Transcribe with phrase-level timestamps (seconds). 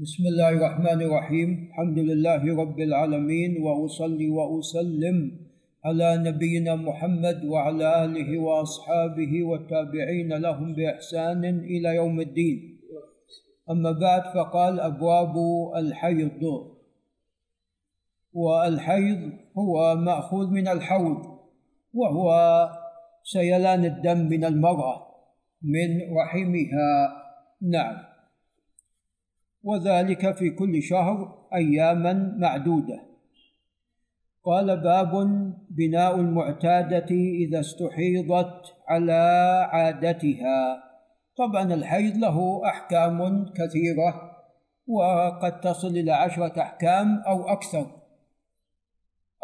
[0.00, 5.16] بسم الله الرحمن الرحيم الحمد لله رب العالمين واصلي واسلم
[5.84, 12.80] على نبينا محمد وعلى اله واصحابه والتابعين لهم باحسان إلى يوم الدين
[13.70, 15.34] اما بعد فقال ابواب
[15.76, 16.42] الحيض
[18.32, 21.20] والحيض هو ماخوذ من الحوض
[21.94, 22.28] وهو
[23.24, 25.06] سيلان الدم من المراه
[25.62, 25.88] من
[26.20, 26.92] رحمها
[27.62, 28.15] نعم
[29.66, 33.02] وذلك في كل شهر أياما معدودة.
[34.44, 35.12] قال باب
[35.70, 39.22] بناء المعتادة إذا استحيضت على
[39.72, 40.82] عادتها.
[41.36, 44.32] طبعا الحيض له أحكام كثيرة
[44.86, 47.86] وقد تصل إلى عشرة أحكام أو أكثر.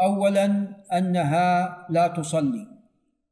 [0.01, 0.45] اولا
[0.93, 2.67] أنها لا تصلي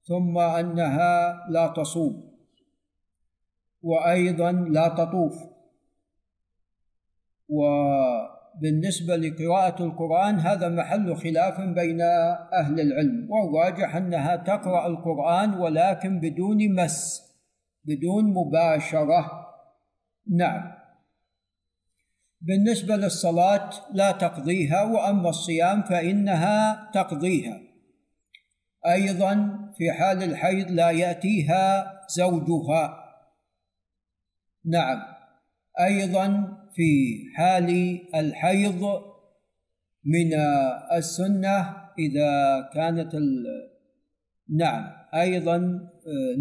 [0.02, 2.30] ثم أنها لا تصوم
[3.82, 5.49] وأيضا لا تطوف.
[7.50, 12.00] وبالنسبة لقراءة القرآن هذا محل خلاف بين
[12.52, 13.28] أهل العلم.
[13.30, 17.22] والراجح أنها تقرأ القرآن ولكن بدون مس
[17.84, 19.46] بدون مباشرة.
[20.36, 20.72] نعم.
[22.40, 27.60] بالنسبة للصلاة لا تقضيها وأما الصيام فإنها تقضيها.
[28.86, 33.04] أيضا في حال الحيض لا يأتيها زوجها.
[34.64, 35.19] نعم.
[35.80, 38.82] أيضا في حال الحيض
[40.04, 40.34] من
[40.92, 43.16] السنة إذا كانت
[44.56, 45.58] نعم أيضا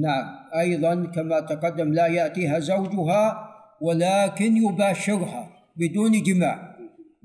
[0.01, 3.49] نعم أيضا كما تقدم لا يأتيها زوجها
[3.81, 6.75] ولكن يباشرها بدون جماع.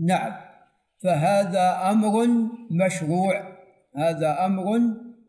[0.01, 0.33] نعم
[1.03, 2.27] فهذا أمر
[2.71, 3.43] مشروع
[3.97, 4.81] هذا أمر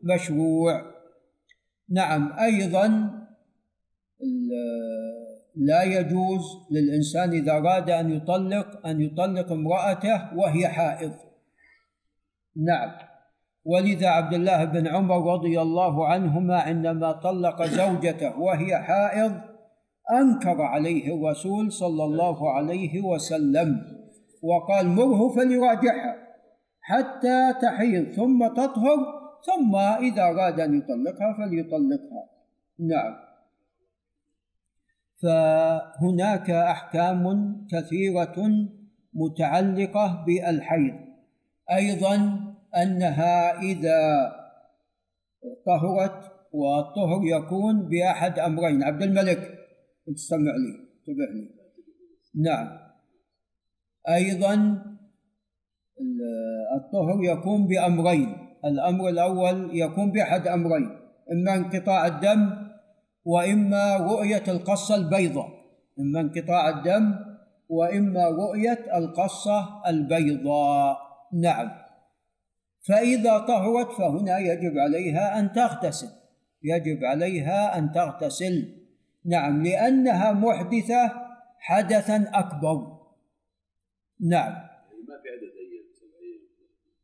[0.02, 0.82] مشروع.
[1.90, 3.15] نعم أيضا
[5.56, 11.12] لا يجوز للإنسان إذا أراد أن يطلق أن يطلق امرأته وهي حائض.
[12.56, 12.90] نعم.
[13.64, 19.32] ولذا عبد الله بن عمر رضي الله عنهما عندما طلق زوجته وهي حائض
[20.12, 23.82] أنكر عليه الرسول صلى الله عليه وسلم
[24.42, 26.16] وقال مره فليراجعها
[26.80, 28.98] حتى تحيض ثم تطهر
[29.46, 32.24] ثم إذا أراد أن يطلقها فليطلقها.
[32.78, 33.25] نعم.
[35.22, 38.36] فهناك أحكام كثيرة
[39.14, 40.94] متعلقة بالحيض.
[41.72, 42.14] أيضا
[42.76, 44.32] أنها إذا
[45.66, 48.82] طهرت والطهر يكون بأحد أمرين.
[48.82, 49.58] عبد الملك
[50.14, 51.50] استمع لي انتبه لي.
[52.34, 52.78] نعم.
[54.08, 54.82] أيضا
[56.76, 58.36] الطهر يكون بأمرين.
[58.64, 60.90] الأمر الأول يكون بأحد أمرين.
[61.32, 62.65] إما انقطاع الدم
[63.26, 65.48] وإما رؤية القصة البيضاء
[66.00, 67.14] إما انقطاع الدم
[67.68, 70.98] وإما رؤية القصة البيضاء.
[71.32, 71.70] نعم.
[72.88, 76.08] فإذا طهرت فهنا يجب عليها أن تغتسل.
[76.62, 78.76] يجب عليها أن تغتسل.
[79.24, 81.12] نعم لأنها محدثة
[81.58, 82.96] حدثا أكبر.
[84.20, 84.52] نعم.
[85.08, 85.86] ما في عدد أيام.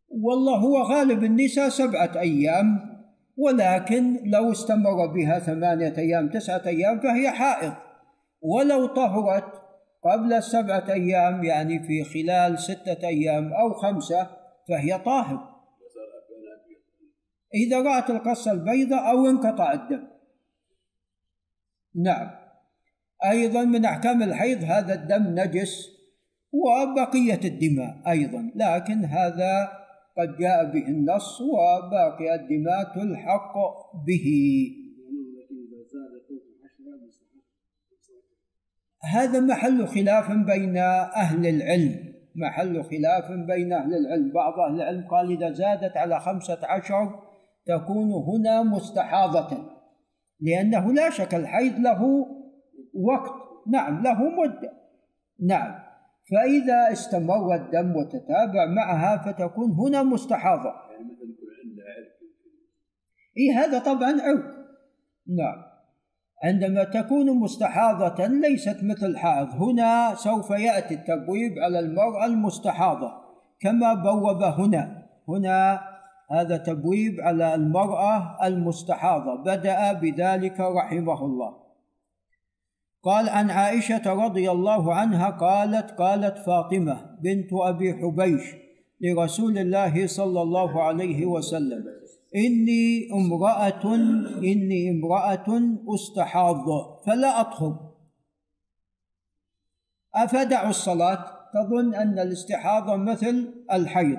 [0.08, 2.91] والله هو غالب النساء سبعة أيام.
[3.36, 7.72] ولكن لو استمر بها ثمانية أيام تسعة أيام فهي حائض.
[8.40, 9.62] ولو طهرت
[10.04, 14.30] قبل السبعة أيام يعني في خلال ستة أيام أو خمسة
[14.68, 15.52] فهي طاهر.
[17.54, 20.08] إذا رأت القصة البيضاء أو انقطع الدم.
[21.94, 22.30] نعم.
[23.24, 25.88] أيضا من أحكام الحيض هذا الدم نجس
[26.52, 29.81] وبقية الدماء أيضا لكن هذا
[30.18, 33.54] قد جاء به النص وباقي الدماء تلحق
[34.06, 34.26] به.
[39.04, 42.12] هذا محل خلاف بين أهل العلم.
[42.36, 44.32] محل خلاف بين أهل العلم.
[44.32, 47.20] بعض أهل العلم قال إذا زادت على خمسة عشر
[47.66, 49.72] تكون هنا مستحاضة
[50.40, 52.26] لأنه لا شك الحيض له
[52.94, 53.32] وقت.
[53.68, 54.72] نعم له مدة.
[55.46, 55.81] نعم.
[56.30, 60.68] فإذا استمر الدم وتتابع معها فتكون هنا مستحاضة.
[60.90, 62.12] يعني مثلا يكون عندها عرق
[63.36, 64.62] إيه هذا طبعا عرق
[65.26, 65.72] نعم.
[66.44, 73.12] عندما تكون مستحاضة ليست مثل حائض هنا سوف يأتي التبويب على المرأة المستحاضة
[73.60, 75.02] كما بوب هنا.
[75.28, 75.80] هنا
[76.30, 79.42] هذا تبويب على المرأة المستحاضة.
[79.42, 81.62] بدأ بذلك رحمه الله.
[83.02, 88.42] قال عن عائشة رضي الله عنها قالت قالت فاطمة بنت أبي حبيش
[89.00, 91.84] لرسول الله صلى الله عليه وسلم
[92.36, 93.94] إني امرأة
[94.38, 95.46] إني امرأة
[95.94, 96.64] أستحاض
[97.06, 97.92] فلا أطهر.
[100.14, 104.18] أفدعوا الصلاة؟ تظن أن الاستحاضة مثل الحيض.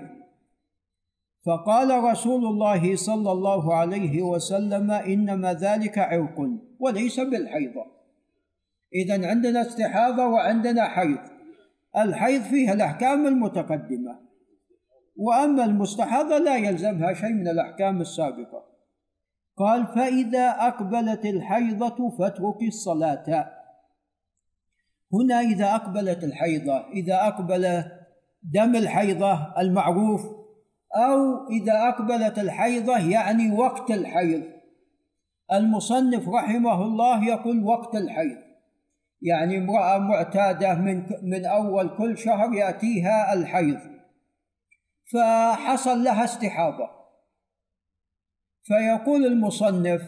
[1.45, 6.49] فقال رسول الله صلى الله عليه وسلم إنما ذلك عرق
[6.79, 8.02] وليس بالحيضة
[8.95, 11.19] إذا عندنا استحاضة وعندنا حيض.
[11.97, 14.19] الحيض فيها الأحكام المتقدمة.
[15.15, 18.63] وأما المستحاضة لا يلزمها شيء من الأحكام السابقة.
[19.57, 23.51] قال فإذا أقبلت الحيضة فاترك الصلاة.
[25.13, 27.83] هنا إذا أقبلت الحيضة إذا أقبل
[28.43, 30.21] دم الحيضة المعروف
[30.95, 34.43] أو إذا أقبلت الحيضة يعني وقت الحيض.
[35.53, 38.52] المصنف رحمه الله يقول وقت الحيض.
[39.23, 43.79] يعني امرأة معتادة من من أول كل شهر يأتيها الحيض.
[45.13, 46.89] فحصل لها استحاضة.
[48.63, 50.01] فيقول المصنف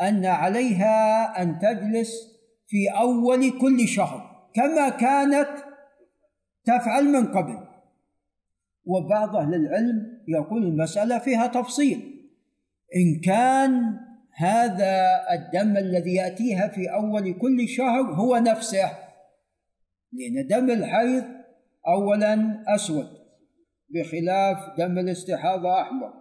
[0.00, 2.10] أن عليها أن تجلس
[2.66, 5.50] في أول كل شهر كما كانت
[6.64, 7.58] تفعل من قبل.
[8.84, 12.28] وبعض أهل العلم يقول المسألة فيها تفصيل.
[12.96, 14.00] إن كان
[14.34, 18.90] هذا الدم الذي يأتيها في أول كل شهر هو نفسه.
[20.12, 21.24] لأن دم الحيض
[21.88, 23.08] أولا أسود
[23.90, 26.12] بخلاف دم الاستحاضة أحمر.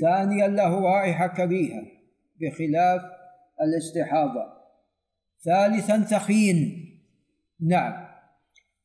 [0.00, 1.82] ثانيا له رائحة كريهة
[2.40, 3.02] بخلاف
[3.62, 4.44] الاستحاضة.
[5.44, 6.86] ثالثا ثخين.
[7.68, 8.10] نعم.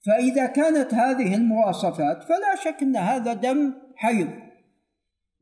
[0.06, 4.30] فإذا كانت هذه المواصفات فلا شك أن هذا دم حيض.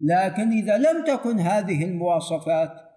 [0.01, 2.92] لكن إذا لم تكن هذه المواصفات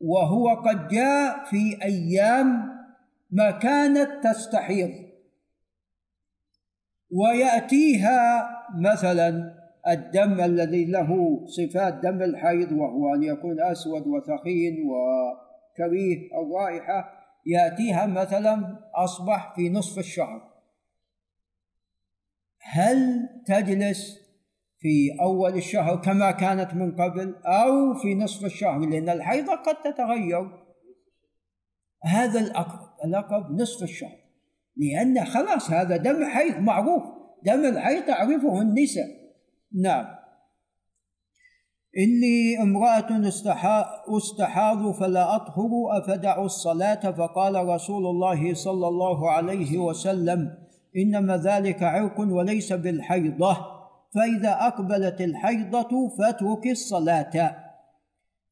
[0.00, 2.70] وهو قد جاء في أيام
[3.30, 4.90] ما كانت تستحيض.
[7.10, 8.48] ويأتيها
[8.78, 9.54] مثلا
[9.88, 17.12] الدم الذي له صفات دم الحيض وهو أن يكون أسود وثخين وكريه الرائحة
[17.46, 20.50] يأتيها مثلا أصبح في نصف الشهر.
[22.60, 24.29] هل تجلس
[24.80, 30.50] في أول الشهر كما كانت من قبل أو في نصف الشهر لأن الحيضة قد تتغير.
[32.04, 34.16] هذا الأقرب الأقرب نصف الشهر.
[34.76, 37.02] لأن خلاص هذا دم حيض معروف
[37.44, 39.06] دم الحيض تعرفه النساء.
[39.82, 40.06] نعم.
[41.98, 43.28] إني امرأة
[44.16, 50.58] استحاض فلا أطهر أفدع الصلاة فقال رسول الله صلى الله عليه وسلم
[50.96, 53.79] إنما ذلك عرق وليس بالحيضة.
[54.14, 57.56] فإذا أقبلت الحيضة فاترك الصلاة.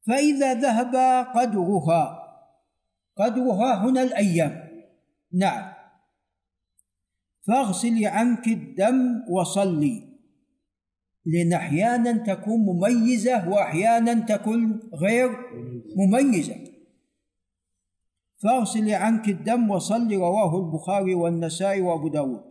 [0.07, 0.95] فإذا ذهب
[1.35, 2.19] قدرها
[3.17, 4.69] قدرها هنا الأيام.
[5.33, 5.73] نعم.
[7.47, 10.09] فاغسلي عنك الدم وصلي.
[11.25, 15.29] لأن أحيانا تكون مميزة وأحيانا تكون غير
[15.95, 16.55] مميزة.
[18.43, 22.48] فاغسلي عنك الدم وصلي رواه البخاري والنسائي وأبو داود.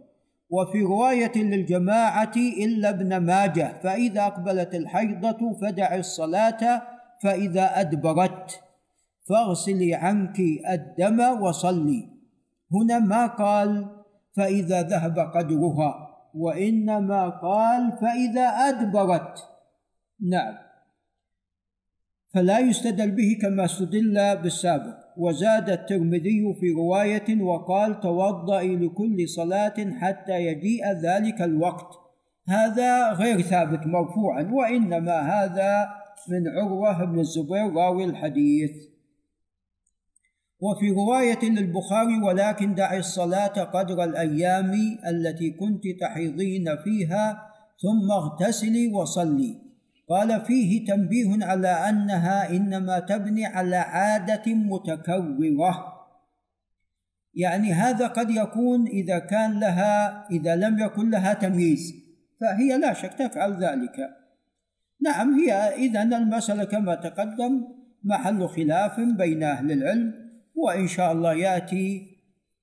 [0.50, 6.82] وفي رواية للجماعة إلا ابن ماجه فإذا أقبلت الحيضة فدع الصلاة
[7.22, 8.60] فإذا أدبرت.
[9.28, 10.40] فاغسلي عنك
[10.70, 12.08] الدم وصلي.
[12.72, 13.86] هنا ما قال
[14.36, 19.38] فإذا ذهب قدرها وإنما قال فإذا أدبرت.
[20.20, 20.54] نعم.
[22.34, 25.07] فلا يستدل به كما استدل بالسابق.
[25.18, 31.98] وزاد الترمذي في رواية وقال توضئي لكل صلاة حتى يجيء ذلك الوقت.
[32.48, 35.88] هذا غير ثابت مرفوعا وإنما هذا
[36.28, 38.70] من عروة بن الزبير راوي الحديث.
[40.60, 44.72] وفي رواية للبخاري ولكن دعي الصلاة قدر الأيام
[45.08, 47.42] التي كنت تحيضين فيها
[47.82, 49.67] ثم اغتسلي وصلي.
[50.08, 55.98] قال فيه تنبيه على أنها إنما تبني على عادة متكررة
[57.34, 61.94] يعني هذا قد يكون إذا كان لها إذا لم يكن لها تمييز
[62.40, 63.96] فهي لا شك تفعل ذلك.
[65.00, 67.64] نعم هي إذا المسألة كما تقدم
[68.04, 70.14] محل خلاف بين أهل العلم
[70.54, 72.18] وإن شاء الله يأتي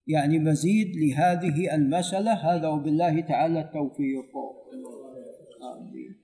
[0.08, 2.34] يعني مزيد لهذه المسألة.
[2.34, 4.32] هذا وبالله تعالى التوفيق.
[5.78, 6.15] آمين.